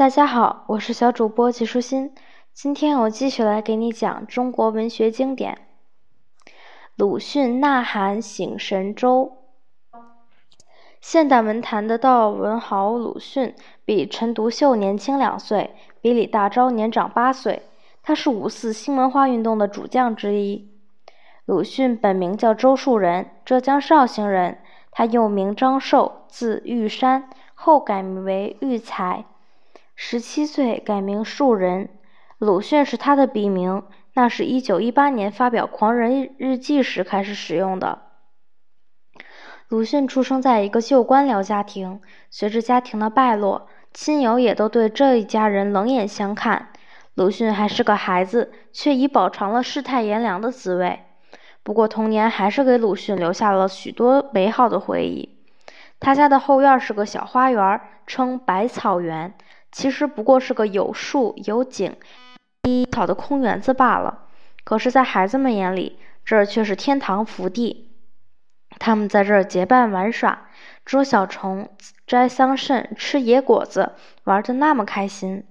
[0.00, 2.14] 大家好，我是小主播季舒心。
[2.54, 5.58] 今天我继续来给你讲中国文学经典
[6.96, 9.36] 《鲁迅呐喊醒神州》。
[11.02, 17.64] 现代文坛的道文豪鲁迅比陈独秀年轻两岁，比李大钊年长八岁。
[18.02, 20.72] 他是五四新文化运动的主将之一。
[21.44, 24.62] 鲁迅本名叫周树人，浙江绍兴人。
[24.90, 29.26] 他又名张寿，字玉山，后改名为玉才。
[30.02, 31.90] 十七岁改名树人，
[32.38, 33.82] 鲁迅是他的笔名，
[34.14, 37.98] 那是一九一八年发表《狂人日记》时开始使用的。
[39.68, 42.00] 鲁迅出生在一个旧官僚家庭，
[42.30, 46.70] 随着家庭的败落，亲友也都对这一家人冷眼相看。
[47.12, 51.00] 鲁迅还是个孩子，却已饱尝了世态炎凉的滋味。
[51.62, 55.44] 不过，童年还是给鲁迅留下了许多美好的回忆。
[56.00, 59.34] 他家的后院是个小花园，称百草园，
[59.72, 61.96] 其实不过是个有树有景、
[62.68, 64.26] 一草的空园子罢了。
[64.64, 67.90] 可是，在孩子们眼里，这儿却是天堂福地。
[68.78, 70.48] 他们在这儿结伴玩耍，
[70.84, 71.68] 捉小虫、
[72.06, 73.92] 摘桑葚、吃野果子，
[74.24, 75.44] 玩得那么开心。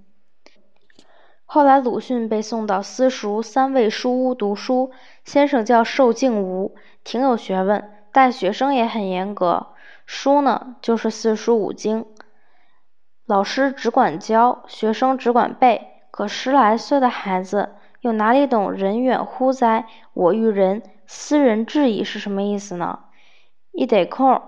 [1.46, 4.92] 后来，鲁迅被送到私塾三味书屋读书，
[5.26, 9.68] 先生叫寿静吾，挺有学问，带学生也很严格。
[10.06, 12.06] 书呢，就是四书五经，
[13.30, 15.88] 老师只管教，学生只管背。
[16.10, 23.02] 可十来岁的孩子又哪里懂“人远乎哉，我欲人”，私人质疑是什么意思呢？
[23.72, 24.42] 一得空，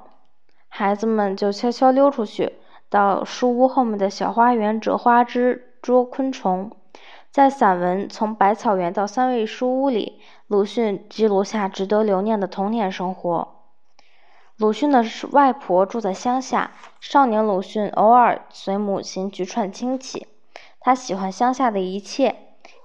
[0.68, 2.54] 孩子们就悄悄溜出去，
[2.90, 6.72] 到书屋后面的小花园折花枝、捉昆虫。
[7.30, 13.61] 在散文《从百草园到三味书屋》里，鲁迅记录下值得留念的童年生活。
[14.62, 20.28] 鲁迅的外婆住在乡下，少年鲁迅偶尔随母亲去串亲戚。
[20.80, 22.36] 他喜欢乡下的一切：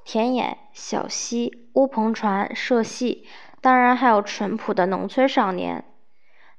[0.03, 3.27] 田野、小溪、乌篷船、社戏，
[3.61, 5.85] 当然还有淳朴的农村少年。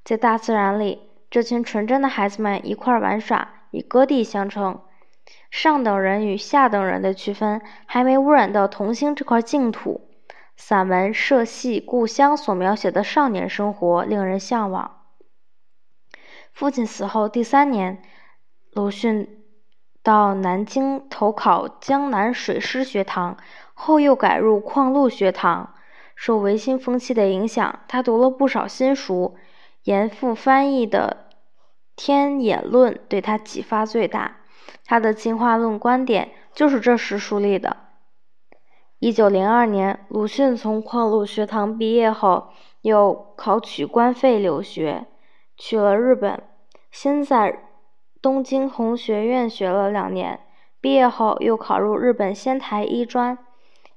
[0.04, 4.80] 在大自然里，这群纯真的孩子们一块玩耍，以割地相称。
[5.50, 10.12] 上等人与下等人的区分还没污染到童心这块净土。
[10.56, 14.97] 散文《社戏故乡》所描写的少年生活令人向往。
[16.58, 18.02] 父亲死后第三年，
[18.72, 19.46] 鲁迅
[20.02, 23.38] 到南京投考江南水师学堂，
[23.76, 25.76] 后又改入矿路学堂。
[26.16, 29.38] 受维新风气的影响，他读了不少新书。
[29.84, 31.28] 严复翻译的
[31.96, 34.38] 《天演论》对他启发最大。
[34.84, 37.78] 他的进化论观点就是这时树立的。
[38.98, 42.48] 一九零二年，鲁迅从矿路学堂毕业后，
[42.82, 45.06] 又考取官费留学，
[45.56, 46.42] 去了日本。
[46.92, 47.60] 先在
[48.22, 50.40] 东京红学院学了两年，
[50.82, 53.38] 毕业后又考入日本仙台医专，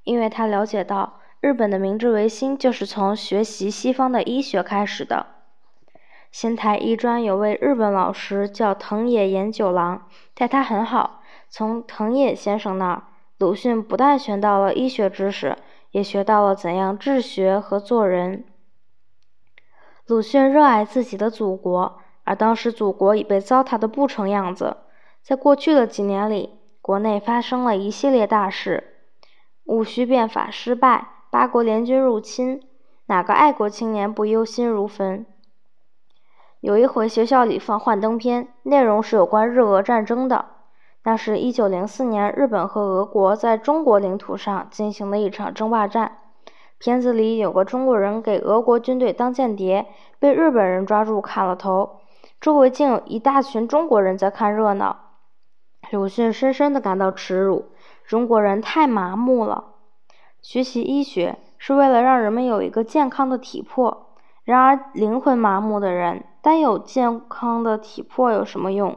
[0.05, 5.27] 因为他了解到日本的明治维新就是从学习西方的医学开始的。
[6.31, 11.22] 仙台医专有位日本老师叫藤野研九郎，待他很好。
[11.49, 13.03] 从藤野先生那儿，
[13.39, 15.57] 鲁迅不但学到了医学知识，
[15.91, 18.45] 也学到了怎样治学和做人。
[20.07, 21.99] 鲁迅热爱自己的祖国，
[22.30, 24.76] 而当时祖国已被糟蹋的不成样子。
[25.20, 28.84] 在过去的几年里，国内发生了一系列大事：
[29.64, 32.62] 戊戌变法失败，八国联军入侵，
[33.06, 35.26] 哪个爱国青年不忧心如焚？
[36.60, 40.44] 有一回，学校里放幻灯片，内容是有关日俄战争的。
[41.02, 46.18] 那是一九零四年，日本和俄国在中国领土上进行的一场争霸战。
[46.78, 49.88] 片子里有个中国人给俄国军队当间谍，
[50.20, 52.00] 被日本人抓住砍了头，
[52.41, 54.97] 周围竟有一大群中国人在看热闹。
[55.91, 57.67] 鲁迅深深地感到耻辱，
[58.06, 59.75] 中国人太麻木了。
[60.41, 66.25] 学习医学是为了让人们有一个健康的体魄，然而灵魂麻木的人。
[66.43, 68.97] 单有健康的体魄有什么用？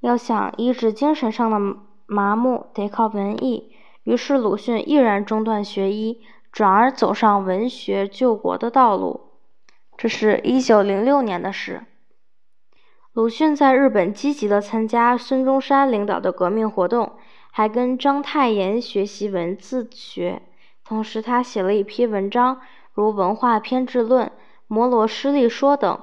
[0.00, 1.76] 要想医治精神上的
[2.06, 3.76] 麻木，得靠文艺。
[4.04, 9.32] 于是鲁迅毅然中断学医，转而走上文学救国的道路。
[9.98, 11.84] 这是一九零六年的事。
[13.16, 17.12] 鲁迅在日本积极地参加孙中山领导的革命活动，
[17.50, 20.42] 还跟章太炎学习文字学。
[20.84, 22.60] 同时，他写了一批文章，
[22.92, 24.26] 如《文化偏执论》。
[24.66, 25.98] 摩罗施力说等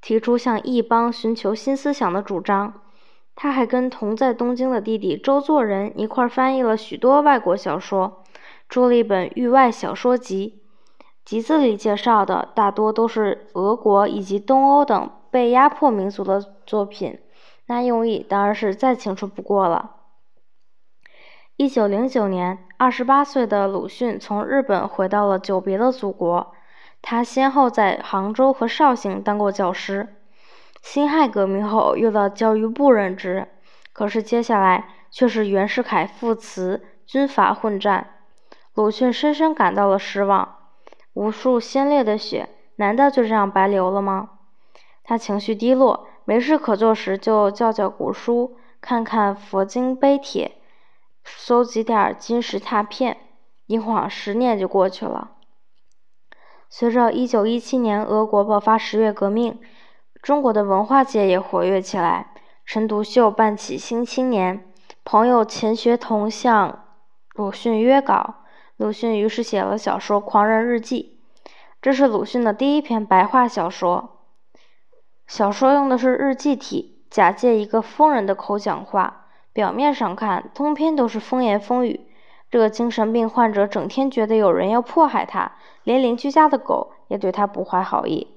[0.00, 2.72] 提出向异邦寻求新思想的主张。
[3.34, 8.24] 他还跟同在东京的弟弟周作人一块翻译了许多外国小说，
[8.70, 10.62] 出了一本《域外小说集》。
[11.26, 17.18] 集子里介绍的大多都是俄国以及东欧等被压迫民族的作品，
[17.66, 19.96] 那用意当然是再清楚不过了。
[21.56, 26.54] 一九零九年，二十八岁的鲁迅从日本回到了久别的祖国。
[27.02, 30.14] 他先后在杭州和绍兴当过教师。
[30.80, 33.48] 辛亥革命后，又到教育部任职。
[33.92, 38.08] 可是接下来却是袁世凯父慈，军阀混战。
[38.74, 40.58] 鲁迅深深感到了失望。
[41.14, 44.30] 无数鲜烈的血，难道就这样白流了吗？
[45.04, 50.56] 他情绪低落，没事可做时就叫叫古书，看看佛经碑帖，
[51.22, 53.18] 搜集点金石拓片。
[53.66, 55.32] 一晃十年就过去了。
[56.68, 59.60] 随着1917年俄国爆发十月革命，
[60.20, 62.34] 中国的文化界也活跃起来。
[62.66, 64.58] 陈独秀办起《新青年》，
[65.04, 66.86] 朋友钱学同向
[67.34, 68.36] 鲁迅约稿，
[68.76, 71.20] 鲁迅于是写了小说《狂人日记》，
[71.82, 74.23] 这是鲁迅的第一篇白话小说。
[75.26, 82.08] 小说用的是日记体，假借一个疯人的口讲话，表面上看通篇都是风言风语。
[82.50, 85.52] 这个精神病患者整天觉得有人要迫害他。
[85.82, 88.28] 连邻居家的狗也对他不怀好意。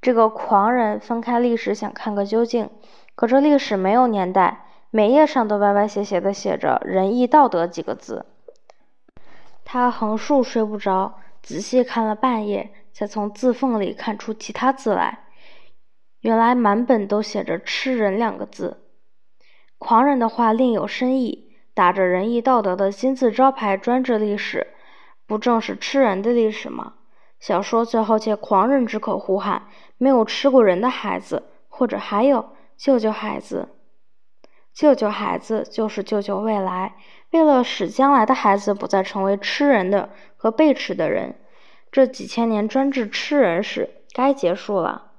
[0.00, 2.70] 这个狂人翻开历史想看个究竟，
[3.14, 8.26] 可这历史没有年代，每页上都歪歪斜斜的写着“仁义道德”几个字。
[9.64, 15.23] 他横竖睡不着，仔细看了半夜，才从字缝里看出其他字来。
[16.24, 18.78] 原来满本都写着“吃人”两个字。
[19.76, 24.68] 狂人的话另有深意，打着仁义道德的金字招牌专治历史。
[25.26, 26.94] 不正是吃人的历史吗？
[27.38, 29.68] 小说最后借狂人之口呼喊：
[29.98, 33.68] 没有吃过人的孩子，或者还有救救孩子，
[34.72, 36.94] 救救孩子就是救救未来。
[37.32, 41.38] 为了使将来的孩子不再成为吃人的和被吃的人，
[41.92, 45.10] 这几千年专制吃人史该结束了。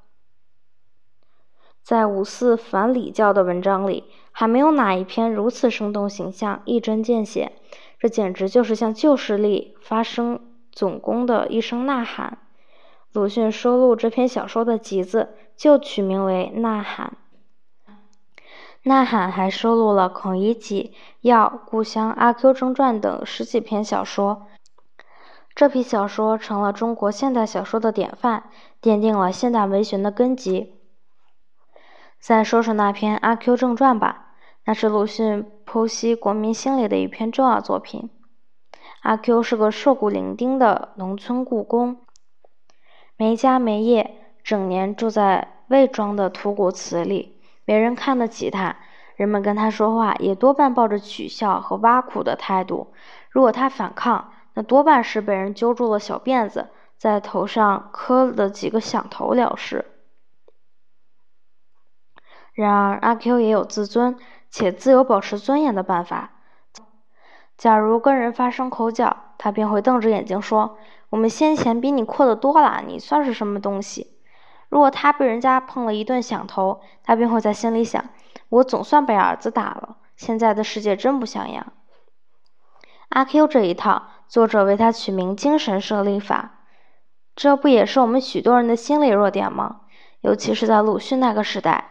[1.86, 7.52] 在五四反礼教的文章里，还没有哪一篇如此生动形象、一针见血。
[8.00, 10.40] 这简直就是向旧势力发声
[10.72, 12.40] 总攻的一声呐喊。
[13.14, 17.14] 鲁迅收录这篇小说的集子就取名为《呐喊》。
[18.82, 24.48] 《呐喊》还收录了《孔乙己》《药》《故乡》《阿 Q 正传》等十几篇小说。
[25.54, 28.46] 这批小说成了中国现代小说的典范，
[28.82, 30.74] 奠定了现代文学的根基。
[32.28, 34.30] 再说说那篇《阿 Q 正传》吧，
[34.66, 35.46] 那是鲁迅。
[35.64, 38.10] 剖析国民心理的一篇重要作品。
[39.04, 41.98] 阿 Q 是个瘦骨伶仃的农村雇工，
[43.16, 48.76] 没家没业，整年住在魏庄的土谷祠里，没人看得起他。
[49.16, 52.92] 人们跟他说话也多半抱着取笑和挖苦的态度。
[53.30, 59.86] 如果他反抗，那多半是被人揪住了小辫子，在头上磕了几个响头了事。
[62.56, 64.18] 然而，阿 Q 也有自尊。
[64.52, 66.32] 且自由保持尊严的办法。
[67.58, 70.78] 假如跟人发生口角，他便会瞪着眼睛说
[71.12, 74.16] ：“我们先前比你阔得多啦，你算是什么东西？”
[74.70, 78.02] 如果他被人家碰了一顿响头，他便会在心里想
[78.48, 81.74] ：“我总算被儿子打了。”现在的世界真不像样。
[83.10, 86.60] 阿 Q 这一套，作者为他取名“精神胜利法”，
[87.36, 89.82] 这不也是我们许多人的心理弱点吗？
[90.22, 91.90] 尤其是在鲁迅那个时代。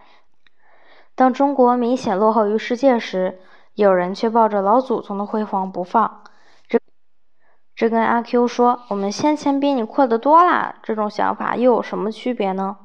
[1.17, 3.41] 当中国明显落后于世界时，
[3.75, 6.23] 有人却抱着老祖宗的辉煌不放。
[6.69, 6.81] 这
[7.77, 12.77] 这跟阿 Q 说“我们先前比你阔得多啦”这种想法又有什么区别呢？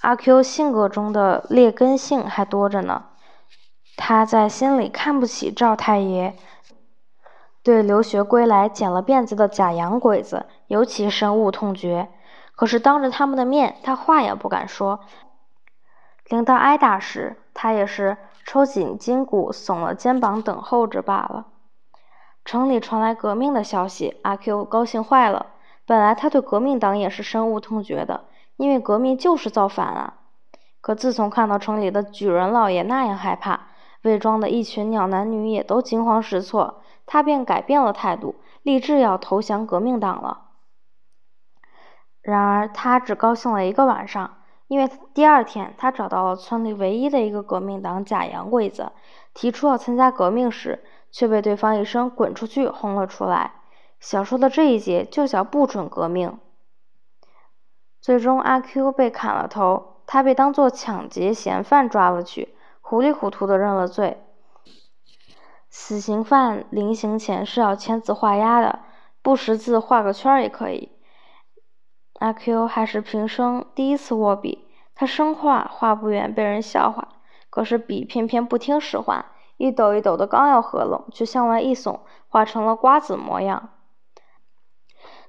[0.00, 3.04] 阿 Q 性格中的劣根性还多着呢。
[3.96, 6.34] 他在心里看不起赵太爷，
[7.62, 12.08] 对留学归来剪了辫子的假洋鬼子尤其深恶痛绝。
[12.56, 15.00] 可是当着他们的面，他话也不敢说。
[16.30, 21.46] 领到挨打时，他也是抽紧筋骨、耸了肩膀等候着罢了。
[22.44, 25.46] 城里传来革命的消息，阿 Q 高兴坏了。
[25.84, 30.14] 本来他对革命党也是深恶痛绝的，因为革命就是造反啊。
[30.80, 33.62] 可自从看到城里的举人老爷那样害怕，
[34.02, 40.42] 魏庄的一群鸟男女也都惊慌失措，他便改变了态度，立志要投降革命党了。
[42.22, 44.36] 然而他只高兴了一个晚上。
[44.70, 48.92] 因为第二天，他找到了村里唯一的一个革命党假洋鬼子，
[49.34, 53.54] 提出要参加革命时，却被对方一声“滚出去”轰了出来。
[53.98, 56.38] 小说的这一节就叫不准革命。
[58.00, 64.22] 最终，阿 Q 被砍了头，他被当作抢劫嫌犯抓了去，糊里糊涂的认了罪。
[65.68, 68.78] 死刑犯临刑前是要签字画押的，
[69.20, 70.92] 不识字画个圈也可以。
[72.20, 77.08] 阿 Q 还是平生第一次握笔，他生画画不远，被人笑话。
[77.48, 79.24] 可是笔偏偏不听使唤，
[79.56, 83.70] 一抖一抖的，刚要合拢，却向外一耸，画成了瓜子模样。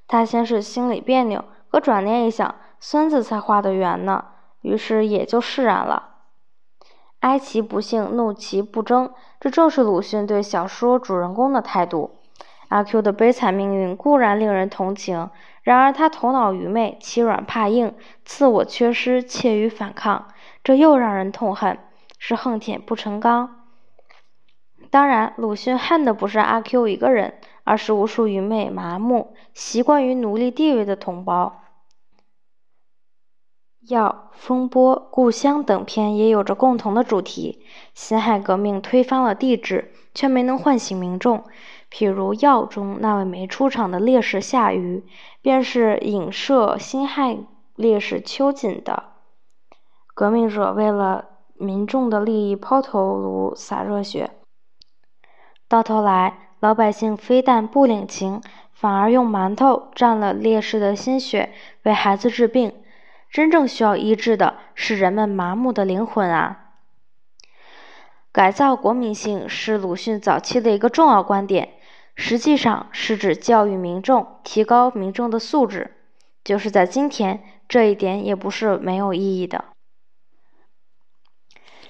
[0.05, 4.25] 他先是心里别扭，可转念一想，孙子才画得圆呢，
[4.60, 6.10] 于是也就释然了。
[7.21, 12.17] 哀其不幸，怒其不争，这正是鲁迅对小说主人公的态度。
[12.67, 15.29] 阿 Q 的悲惨命运固然令人同情，
[15.63, 17.94] 然而他头脑愚昧，欺软怕硬，
[18.25, 20.27] 自我缺失，怯于反抗，
[20.63, 21.77] 这又让人痛恨，
[22.18, 23.58] 是恨铁不成钢。
[24.89, 31.62] 当然，鲁迅恨的不是阿 Q 一个人，而是无数愚昧、麻木、习惯于奴隶地位的同胞。
[33.94, 37.63] 《药》《风波》《故乡》等篇也有着共同的主题。
[37.94, 41.44] 辛亥革命推翻了帝制，却没能唤醒民众。
[41.91, 45.03] 譬如《药》中那位没出场的烈士夏瑜，
[45.41, 47.38] 便是影射辛亥
[47.75, 49.03] 烈士秋瑾的。
[50.13, 54.31] 革命者为了民众的利益抛头颅洒热血，
[55.67, 58.41] 到头来老百姓非但不领情，
[58.74, 61.51] 反而用馒头蘸了烈士的鲜血
[61.83, 62.74] 为孩子治病。
[63.29, 66.71] 真正需要医治的是人们麻木的灵魂啊！
[68.33, 71.74] 改造国民性是鲁迅早期的一个重要观点，
[72.15, 75.91] 实际上是指教育民众，提高民众的素质。
[76.44, 79.65] 就是在今天，这一点也不是没有意义的。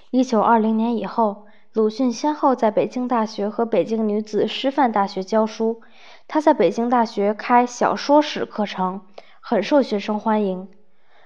[0.09, 5.81] 一九二零年以后，鲁迅先后在北京大学和北京女子师范大学教书。
[6.27, 9.01] 他在北京大学开小说史课程，
[9.39, 10.69] 很受学生欢迎。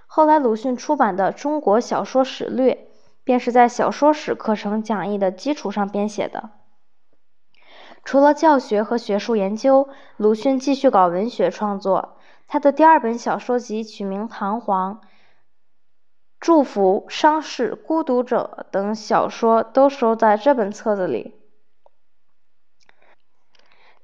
[0.05, 2.73] 后来，鲁迅出版的《中国小说史略》
[3.23, 6.51] 便是在小说史课程讲义的基础上编写的。
[8.05, 12.17] 除了教学和学术研究，鲁迅继续搞文学创作。
[12.47, 14.93] 他的第二本小说集取名《彷徨》，
[16.39, 21.33] 《祝福》《伤逝》《孤独者》等小说都收在这本册子里。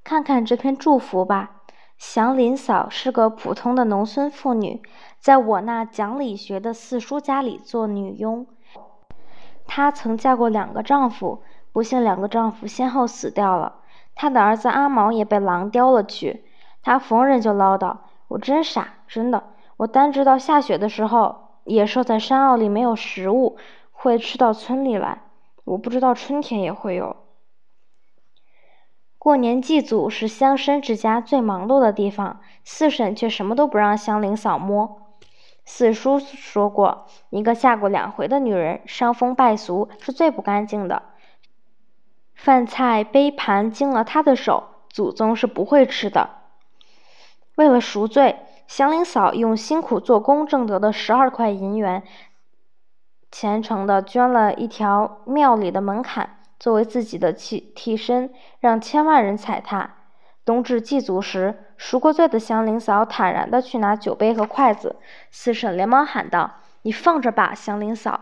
[0.04, 1.58] 看看这篇《祝福》吧。
[2.00, 4.82] 祥林嫂是个普通的农村妇女，
[5.20, 8.48] 在我那讲理学的四叔家里做女佣。
[9.68, 13.81] 她曾嫁过两个丈夫，不幸两个丈夫先后死掉了。
[14.16, 16.46] 他的儿子阿毛也被狼叼了去。
[16.84, 17.98] 他逢人就唠叨
[18.30, 19.44] ：“我真傻，真的，
[19.78, 23.58] 我单知道下雪的时候，野兽在山坳里没有食物，
[23.92, 25.22] 会吃到村里来。
[25.64, 27.16] 我不知道春天也会有。”
[29.20, 35.14] 过年祭祖是乡绅之家最忙碌的地方，四婶却什么都不让祥林嫂摸。
[35.64, 41.04] 四叔说过，一个嫁过两回的女人，伤风败俗是最不干净的。
[42.42, 46.32] 饭菜杯盘经了她的手，祖宗是不会吃的。
[47.54, 52.02] 为了赎罪，祥林嫂用辛苦做工挣得的十二块银元，
[53.32, 56.40] 虔诚地捐了一条庙里的门槛。
[56.60, 59.98] 作为自己的替替身，让千万人踩踏。
[60.44, 64.96] 冬至祭祖时，赎过罪的祥林嫂坦然地去拿酒杯和筷子。
[65.30, 68.20] 四婶连忙喊道：“你放着吧，祥林嫂！”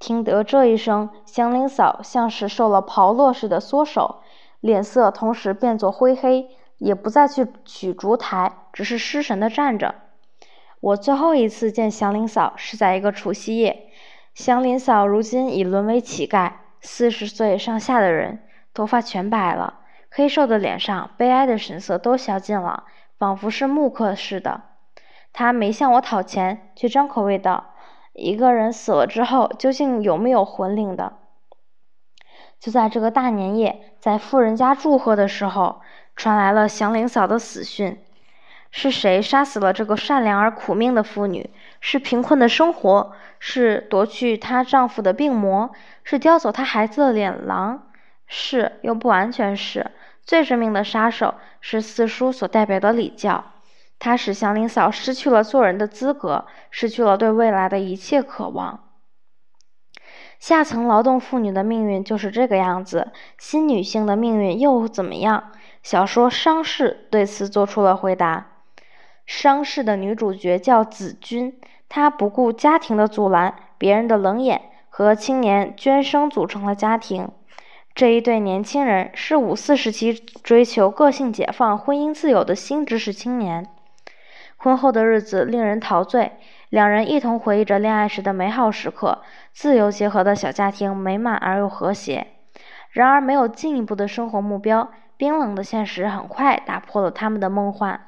[0.00, 4.22] 听得这一声，祥林嫂像是受了炮烙似的缩手，
[4.58, 9.94] 脸色同时变作灰黑，也不再去取烛台，只是失神的站着。
[10.80, 13.90] 我最后一次见祥林嫂是在一个除夕夜。
[14.32, 16.52] 祥林嫂如今已沦为乞丐。
[16.80, 18.42] 四十岁上下的人，
[18.72, 19.80] 头发全白了，
[20.10, 22.84] 黑瘦的脸上悲哀的神色都消尽了，
[23.18, 24.62] 仿佛是木刻似的。
[25.30, 27.74] 他没向我讨钱，却张口问道
[28.20, 31.14] ：“一个人死了之后，究竟有没有魂灵的？”
[32.60, 35.80] 就在这个大年夜，在富人家祝贺的时候，
[36.14, 37.98] 传来了祥林嫂的死讯。
[38.70, 41.50] 是谁杀死了这个善良而苦命的妇女？
[41.80, 43.12] 是贫困的生活？
[43.38, 45.70] 是夺去她丈夫的病魔？
[46.04, 47.88] 是叼走她孩子的脸狼？
[48.26, 49.90] 是又不完全是。
[50.22, 53.42] 最致命的杀手是四叔所代表的礼教，
[54.00, 58.88] 他使祥林嫂失去了做人的资格，失去了对未来的一切渴望。
[60.40, 65.52] 下层劳动妇女的命运就是这个样子，新女性的命运又怎么样？
[65.82, 68.46] 小说《伤逝》对此做出了回答。
[69.26, 77.28] 伤逝的女主角叫子君，她不顾家庭的阻拦、别人的冷眼，和青年娟生组成了家庭。
[77.94, 83.66] 这一对年轻人是五四时期追求个性解放、婚姻自由的新知识青年。
[84.62, 86.32] 婚后的日子令人陶醉，
[86.68, 89.22] 两人一同回忆着恋爱时的美好时刻，
[89.54, 92.26] 自由结合的小家庭美满而又和谐。
[92.90, 97.98] 然而，没有进一步的生活目标，冰冷的现实很快打破了他们的梦幻。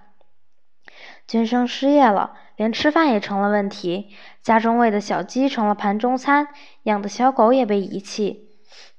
[1.27, 4.11] 娟生失业了，连吃饭也成了问题。
[4.43, 6.49] 家中喂的小鸡成了盘中餐，
[6.83, 8.51] 养的小狗也被遗弃。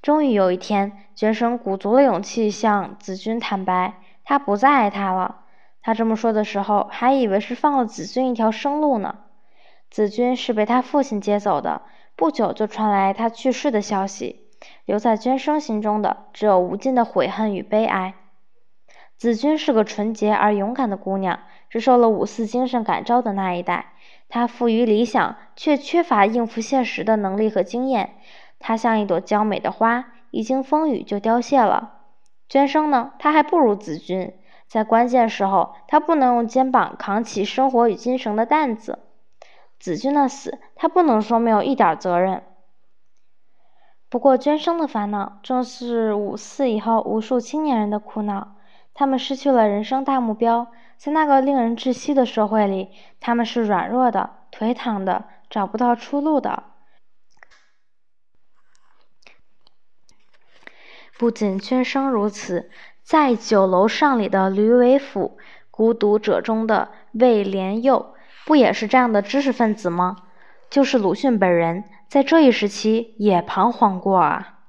[0.02, 3.94] 终于有一天，娟生鼓足了勇气向子君坦白，
[4.24, 5.42] 他不再爱她了。
[5.84, 9.18] 他这么说的时候，还以为是放了子君一条生路呢。
[9.90, 11.82] 子君是被他父亲接走的，
[12.16, 14.48] 不久就传来他去世的消息。
[14.86, 18.14] 留在娟生心中的，只有无尽的悔恨与悲哀。
[19.18, 23.92] 子君是个纯洁而勇敢的姑娘，是受了五四精神感召的那一代。
[24.30, 28.14] 她富于理想，却缺乏应付现实的能力和经验。
[28.58, 31.98] 她像一朵娇美的花，一经风雨就凋谢了。
[32.48, 33.12] 娟生呢？
[33.18, 34.32] 她还不如子君。
[34.74, 38.98] 在关键时候，他不能用肩膀扛起生活与精神的担子。
[39.78, 42.42] 子君的死，他不能说没有一点责任。
[44.08, 48.56] 不过，娟生的烦恼正是五四以后无数青年人的苦恼。
[48.94, 50.66] 他们失去了人生大目标，
[50.96, 52.90] 在那个令人窒息的社会里，
[53.20, 56.64] 他们是软弱的、颓唐的，找不到出路的。
[61.16, 62.72] 不仅娟生如此。
[63.04, 65.36] 在酒楼上里的吕伟甫，
[65.70, 68.14] 孤独者中的魏连佑，
[68.46, 70.16] 不也是这样的知识分子吗？
[70.70, 74.60] 就是鲁迅本人，在这一时期也彷徨过啊。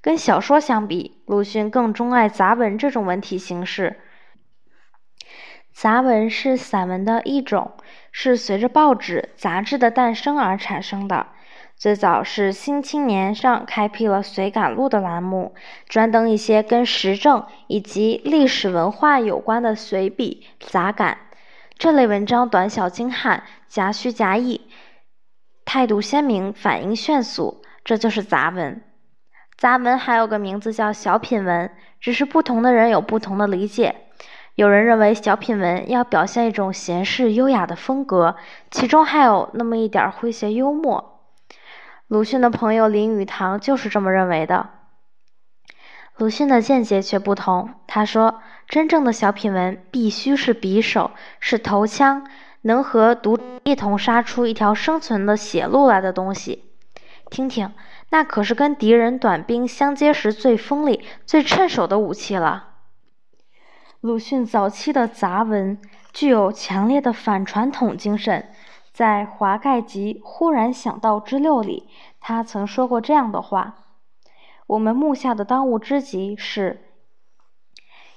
[0.00, 4.00] 跟小说相比，鲁迅更钟爱杂文这种文体形式。
[5.72, 7.72] 杂文是散文的一种，
[8.12, 11.26] 是随着报纸、杂志的诞生而产生的。
[11.76, 15.54] 最早是《新青年》上开辟了随感录的栏目，
[15.88, 21.18] 专登一些跟时政以及历史文化有关的随笔杂感。
[21.76, 24.60] 这类文章短小精悍，夹叙夹议，
[25.64, 28.80] 态度鲜明，反应迅速，这就是杂文。
[29.58, 31.68] 杂文还有个名字叫小品文，
[32.00, 33.96] 只是不同的人有不同的理解。
[34.54, 38.36] 有人认为小品文要表现一种闲适优雅的风格，
[38.70, 41.11] 其中还有那么一点诙谐幽默。
[42.12, 44.68] 鲁迅的朋友林语堂就是这么认为的。
[46.18, 52.26] 鲁迅的见解却不同，他说：“真正的小品文必须是匕首，是头枪，
[52.60, 56.64] 能和读一同杀出一条生存的血路来的东西。
[57.30, 57.72] 听听，
[58.10, 62.74] 那可是跟敌人短兵相接时最锋利、最趁手的武器了。”
[64.02, 65.80] 鲁迅早期的杂文
[66.12, 68.50] 具有强烈的反传统精神。
[68.92, 71.88] 在《华盖集忽然想到之六》里，
[72.20, 73.76] 他曾说过这样的话
[74.68, 76.90] ：“我们目下的当务之急是：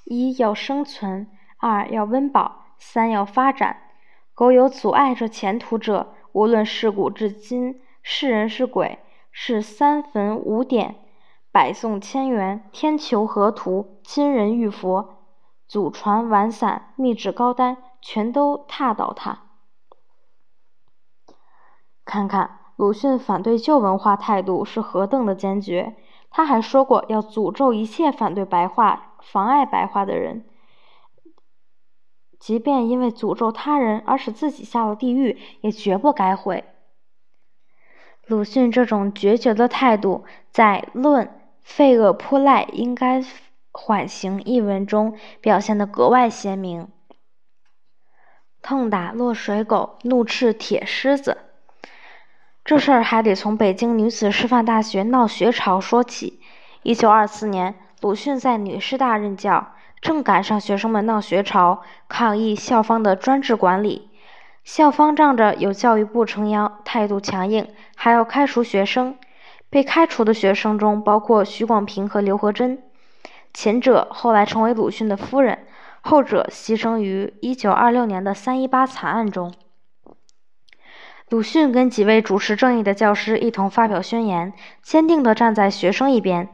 [0.03, 3.77] 一要生存，二要温饱，三要发展。
[4.33, 8.99] 苟有阻碍这前途者，无论是古至今，是人是鬼，
[9.31, 10.95] 是三坟五典，
[11.53, 15.19] 百颂千元，天求河图，亲人遇佛，
[15.65, 19.43] 祖传完散，秘制高丹，全都踏倒他。”
[22.05, 25.95] 看看鲁迅反对旧文化态度是何等的坚决。
[26.29, 30.45] 他还说过要诅咒一切反对白话、妨碍白话的人，
[32.37, 36.65] 即便因为诅咒他人而使自己下了地狱，也绝不该悔。
[38.27, 43.23] 鲁迅这种决绝的态度，在《论废恶泼赖应该
[43.71, 46.89] 缓刑》一文中表现得格外鲜明。
[48.61, 51.37] 痛打落水狗，怒斥铁狮子。
[52.65, 56.39] 这事儿还得从北京女子师范大学闹学潮说起。
[56.81, 64.09] 一九二四年，鲁迅在女师大任教，正赶上学生们闹学潮，抗议校方的专制管理。
[64.63, 69.15] 校方仗着有教育部撑腰，态度强硬，还要开除学生。
[69.69, 72.81] 被开除的学生中包括许广平和刘和珍，
[73.53, 75.67] 前者后来成为鲁迅的夫人，
[76.01, 79.53] 后者牺牲于一九二六年的三一八惨案中。
[81.35, 86.47] 鲁迅跟几位主持正义的教师一同发表宣言，坚定地站在学生一边。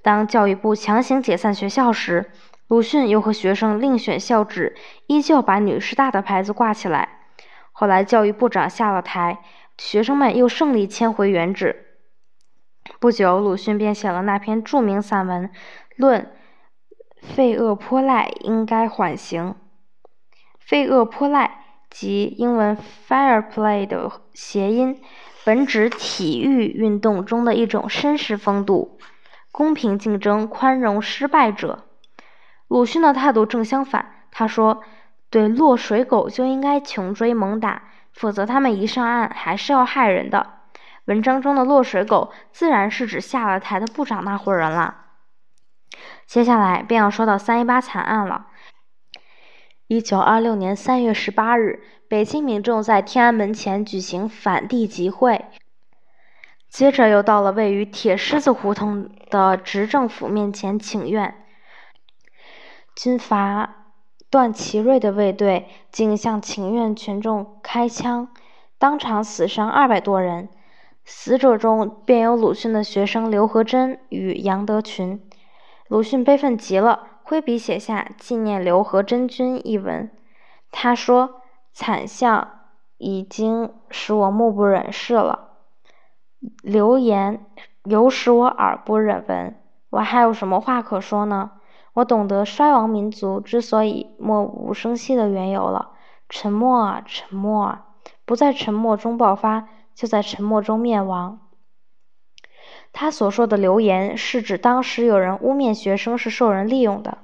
[0.00, 2.30] 当教育部强行解散学校时，
[2.66, 4.74] 鲁迅又和学生另选校址，
[5.06, 7.10] 依旧把女师大的牌子挂起来。
[7.72, 9.40] 后来教育部长下了台，
[9.76, 11.84] 学生们又胜利迁回原址。
[12.98, 15.48] 不久，鲁迅便写了那篇著名散文
[15.96, 16.32] 《论
[17.20, 19.50] 废恶泼赖应该缓刑》。
[20.58, 21.58] 废恶泼赖。
[21.92, 22.76] 即英文
[23.06, 24.98] “fire play” 的谐音，
[25.44, 28.98] 本指体育运动中的一种绅士风度，
[29.52, 31.84] 公平竞争，宽容失败者。
[32.66, 34.82] 鲁迅的态度正相反，他说
[35.28, 37.82] ：“对落水狗就应该穷追猛打，
[38.14, 40.54] 否则他们一上岸还是要害人的。”
[41.06, 44.96] 文章中的落水狗，自然是指下了台的部长那伙人了。
[46.26, 48.46] 接下来便要说到三一八惨案了。
[49.92, 55.44] 一九二六年三月十八日，北京民众在天安门前举行反帝集会，
[56.70, 61.34] 接着又到了位于铁狮子胡同的执政府面前请愿。
[62.96, 63.92] 军阀
[64.30, 68.28] 段祺瑞的卫队竟向请愿群众开枪，
[68.78, 70.48] 当场死伤二百多人，
[71.04, 75.20] 死者中便有鲁迅的学生刘和珍与杨德群。
[75.88, 77.08] 鲁迅悲愤极了。
[77.32, 80.10] 挥笔写下纪念刘和珍君一文，
[80.70, 81.40] 他说
[81.72, 82.46] ：“惨象
[82.98, 85.52] 已经使我目不忍视了，
[86.62, 87.46] 流言
[87.84, 89.58] 犹使我耳不忍闻。
[89.88, 91.52] 我还有什么话可说呢？
[91.94, 95.92] 我懂得衰亡民族之所以默无声息的缘由了。
[96.28, 97.86] 沉默啊，沉默啊！
[98.26, 101.40] 不在沉默中爆发，就在沉默中灭亡。”
[102.92, 107.16] 他所说的流言，是指当时有人污蔑学生是受人利用的。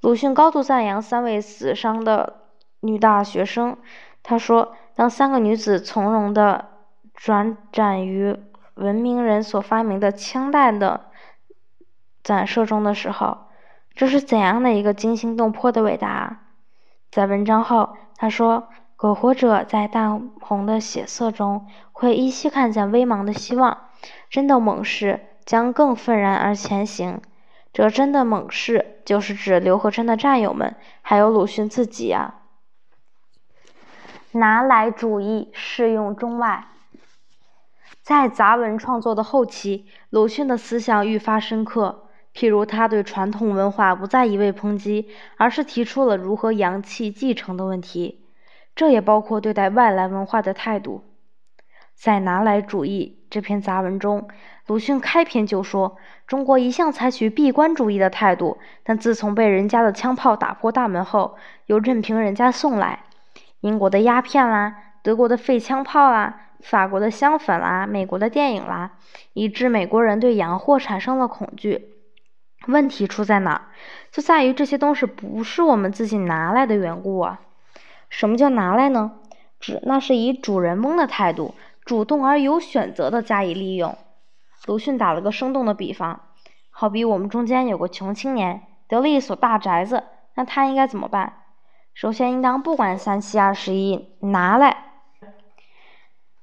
[0.00, 2.34] 鲁迅高度赞扬三位死伤的
[2.80, 3.76] 女大学生。
[4.22, 6.66] 他说：“当三个女子从容地
[7.14, 8.36] 转展于
[8.74, 11.06] 文明人所发明的枪弹的
[12.22, 13.38] 弹射中的时候，
[13.94, 16.40] 这是怎样的一个惊心动魄的伟大！”
[17.10, 23.78] 在文章后，他说：“苟活者在淡红的血色中，会依稀看见微茫的希望。”
[24.28, 27.20] 真的猛士将更愤然而前行。
[27.76, 32.40] 哲真的猛士，就是指刘和珍的战友们，还有鲁迅自己啊。
[34.32, 36.68] 拿来主义适用中外。
[38.00, 42.08] 在杂文创作的后期，鲁迅的思想愈发深刻。
[42.34, 48.24] 譬如，他对传统文化不再一味抨击，而是提出了如何扬弃继承的问题。
[48.74, 51.04] 这也包括对待外来文化的态度。
[51.92, 54.28] 在《拿来主义》这篇杂文中，
[54.66, 63.00] 鲁迅开篇就说：“中国一向采取闭关主义的态度，但自从被人家的枪炮打破大门后，又任凭人家送来
[63.60, 68.92] 英国的鸦片啦、德国的废枪炮啦、法国的香粉啦、美国的电影啦，
[69.34, 71.90] 以致美国人对洋货产生了恐惧。
[72.68, 73.60] 问题出在哪儿？
[74.10, 77.42] 就在于这些东西不是我们自己拿来的缘故啊！
[78.08, 79.12] 什么叫拿来呢？
[79.60, 81.54] 指那是以主人翁的态度。”
[81.86, 83.96] 主动而有选择的加以利用。
[84.66, 86.20] 鲁迅打了个生动的比方，
[86.68, 90.02] 好比我们中间有个穷青年得了一所大宅子，
[90.34, 91.44] 那他应该怎么办？
[91.94, 94.76] 首先应当不管三七二十一，拿来。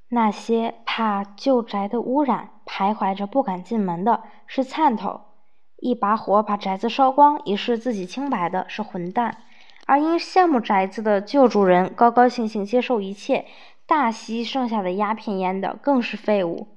[0.08, 5.25] 那些怕旧宅的污染，徘徊着不敢进门的是窜头；
[5.77, 9.32] 一把火把宅子烧光，以示自己清白的是混蛋；
[9.88, 13.45] 而因羡慕宅子的旧主人高高兴兴接受一切。
[13.86, 16.67] 大吸剩下的鸦片烟的更是废物。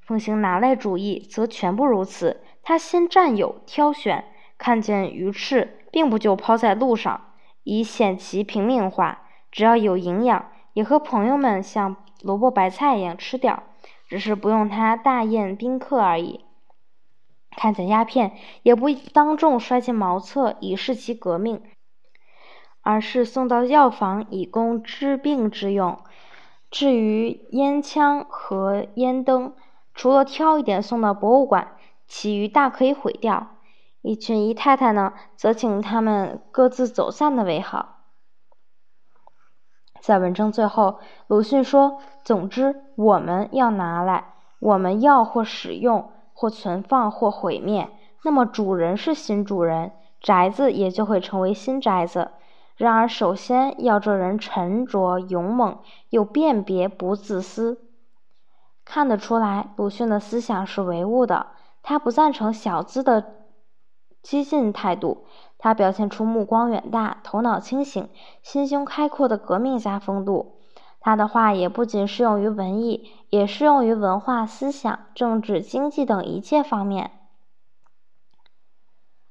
[0.00, 2.42] 奉行拿来主义，则全部如此。
[2.62, 4.24] 他先占有、挑选，
[4.56, 7.32] 看见鱼翅，并不就抛在路上，
[7.64, 9.26] 以显其平民化。
[9.50, 13.62] 只要有营养，也和朋友们像萝卜白菜一样吃掉，
[14.08, 16.44] 只是不用他大宴宾客而已。
[17.54, 21.62] 看见鸦片，也不当众摔进茅厕以示其革命，
[22.80, 25.98] 而是送到药房以供治病之用。
[26.72, 29.52] 至于烟枪和烟灯，
[29.92, 33.48] 除了挑一点送到博物馆，其余大可以毁掉。
[34.00, 37.98] 一群姨太太呢，则请他们各自走散的为好。
[40.00, 47.90] 在文章最后，鲁迅说：“总之，我们要拿来，我们要或使用，或存放，或毁灭。
[48.24, 52.30] 那么，主人是新主人，宅子也就会成为新宅子。”
[52.82, 55.78] 然而，首先要这人沉着勇猛，
[56.10, 57.80] 又辨别不自私。
[58.84, 61.46] 看得出来，鲁迅的思想是唯物的，
[61.84, 63.34] 他不赞成小资的
[64.20, 65.26] 激进态度，
[65.58, 68.08] 他表现出目光远大、头脑清醒、
[68.42, 70.58] 心胸开阔的革命家风度。
[70.98, 77.12] 他的话也不仅适用于文艺，也适用于文化、思想、政治、经济等一切方面。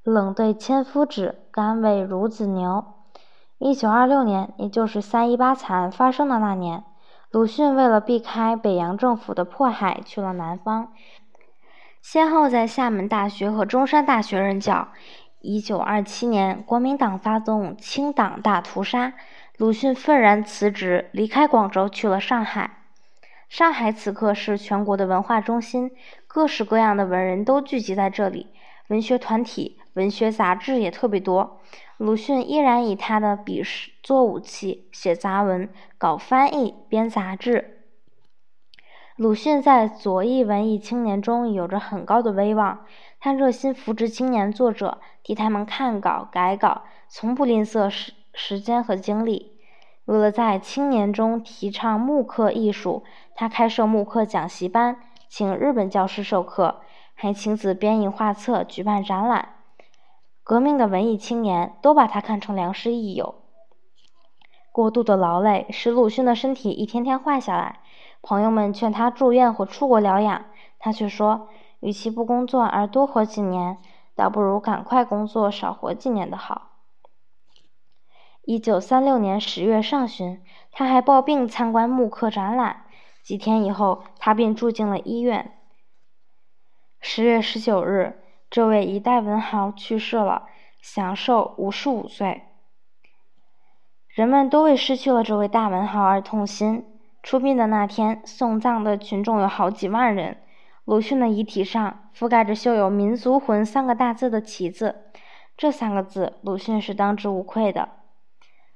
[0.04, 2.86] 冷对千夫指，甘为孺子牛。
[3.63, 6.84] 一九二六年，也就是三一八惨案发生的那年，
[7.30, 10.91] 鲁迅为了避开北洋政府的迫害，去了南方，
[12.02, 14.88] 先后在厦门大学和中山大学任教。
[15.41, 19.13] 一九二七年，国民党发动清党大屠杀，
[19.58, 22.71] 鲁迅愤然辞职，离开广州，去了上海。
[23.47, 25.91] 上海此刻是全国的文化中心，
[26.26, 28.47] 各式各样的文人都聚集在这里，
[28.88, 31.60] 文学团体、文学杂志也特别多。
[32.02, 33.62] 鲁迅依然以他的笔
[34.02, 37.84] 做武器，写杂文、搞翻译、编杂志。
[39.18, 42.88] 鲁迅在左翼文艺青年中有着很高的威望，
[43.20, 49.60] 他热心扶植青年作者，替他们看稿、改稿，从不吝啬时时间和精力。
[50.06, 53.04] 为了在青年中提倡木刻艺术，
[53.36, 54.98] 他开设木刻讲习班，
[55.30, 56.82] 请日本教师授课，
[57.14, 59.50] 还亲自编印画册，举办展览。
[60.43, 63.36] 革命的文艺青年都把他看成良师益友。
[64.71, 67.82] 过度的劳累使鲁迅的身体一天天坏下来，
[68.21, 70.45] 朋友们劝他住院或出国疗养，
[70.80, 71.49] 他却说
[71.82, 73.77] ：“与其不工作而多活几年，
[74.15, 76.69] 倒不如赶快工作少活几年的好。”
[78.43, 82.86] 一九三六年十月上旬，他还抱病参观木刻展览。
[83.23, 85.60] 几天以后，他便住进了医院。
[86.99, 88.20] 十月十九日，
[88.52, 90.44] 这位一代文豪去世了，
[90.82, 92.42] 享寿五十五岁。
[94.10, 96.86] 人们都为失去了这位大文豪而痛心。
[97.24, 100.36] 出殡的那天，送葬的群众有好几万人。
[100.84, 105.06] 鲁迅的遗体上覆盖着绣有“民族魂”三个大字的旗子，
[105.56, 107.88] 这三个字，鲁迅是当之无愧的。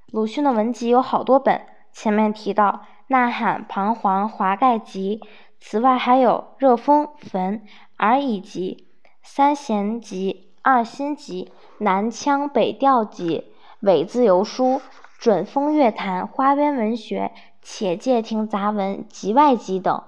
[0.07, 2.69] 鲁迅的文集有好多本，前面提到
[3.07, 5.19] 《呐喊》《彷徨》《华盖集》，
[5.59, 7.59] 此外还有《热风》《坟》
[7.97, 8.77] 《而已集》
[9.27, 11.45] 《三弦集》《二心集》
[11.83, 13.39] 《南腔北调集》
[13.79, 14.65] 《伪自由书》
[15.17, 20.03] 《准风月坛》《花边文学》《且介听杂文》《集外集》等，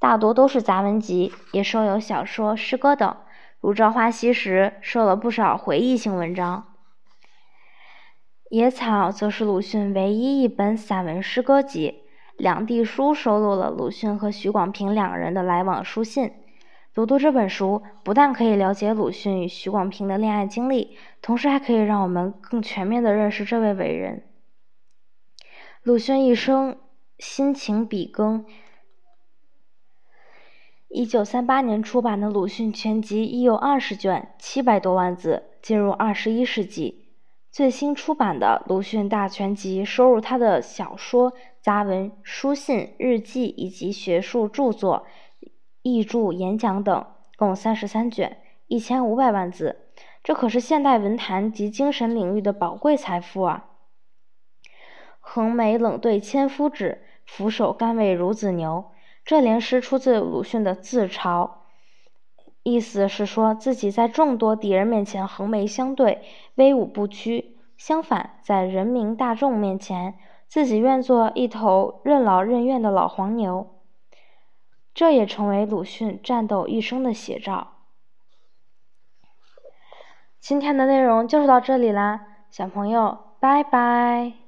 [0.00, 3.16] 大多都是杂文集，也收有小说、诗歌等。
[3.60, 6.64] 如《朝花夕拾》收了不少回忆性文章。
[8.50, 11.90] 《野草》则是鲁迅唯一一本散文诗歌集，
[12.36, 16.32] 《两地书》收录了鲁迅和许广平两人的来往书信。
[16.96, 24.22] 读读这本书，不但可以了解鲁迅与许广平的恋爱经历，同时还可以让我们更全面地认识这位伟人。
[25.82, 26.78] 鲁迅一生
[27.18, 28.46] 心情笔耕。
[30.88, 37.10] 一九三八年出版的《鲁迅全集》已有二十卷，七百多万字，进入二十一世纪。
[37.50, 45.06] 最新出版的《鲁迅大全集》收入他的小说、杂文、书信、日记以及学术著作、
[45.94, 49.86] 译著、演讲等，共三十三卷，一千五百万字。
[50.24, 53.66] 这可是现代文坛及精神领域的宝贵财富啊！
[55.20, 58.86] 横眉冷对千夫指，俯首甘为孺子牛。
[59.24, 61.50] 这联诗出自鲁迅的自嘲。
[62.64, 66.22] 意思是说自己在众多敌人面前横眉相对，
[66.56, 70.14] 威武不屈；相反，在人民大众面前，
[70.48, 73.75] 自己愿做一头任劳任怨的老黄牛。
[74.96, 77.74] 这也成为鲁迅战斗一生的写照。
[80.40, 84.45] 今天的内容就是到这里啦，小朋友，拜拜。